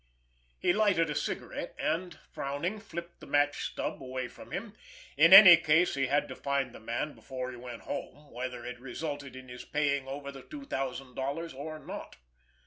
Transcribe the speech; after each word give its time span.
He 0.57 0.73
lighted 0.73 1.11
a 1.11 1.13
cigarette, 1.13 1.75
and, 1.77 2.17
frowning, 2.31 2.79
flipped 2.79 3.19
the 3.19 3.27
match 3.27 3.65
stub 3.65 4.01
away 4.01 4.27
from 4.29 4.49
him. 4.49 4.73
In 5.15 5.31
any 5.31 5.55
case, 5.57 5.93
he 5.93 6.07
had 6.07 6.27
to 6.29 6.35
find 6.35 6.73
the 6.73 6.79
man 6.79 7.13
before 7.13 7.51
he 7.51 7.57
went 7.57 7.83
home, 7.83 8.31
whether 8.31 8.65
it 8.65 8.79
resulted 8.79 9.35
in 9.35 9.47
his 9.47 9.63
paying 9.63 10.07
over 10.07 10.31
the 10.31 10.41
two 10.41 10.65
thousand 10.65 11.13
dollars 11.13 11.53
or 11.53 11.77
not. 11.77 12.15